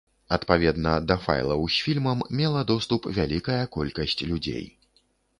Адпаведна, 0.35 0.93
да 1.09 1.17
файлаў 1.25 1.67
з 1.73 1.83
фільмам 1.87 2.23
мела 2.39 2.63
доступ 2.71 3.01
вялікая 3.19 3.59
колькасць 3.75 4.17
людзей. 4.31 4.65